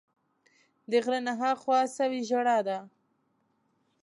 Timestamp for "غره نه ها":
1.03-1.51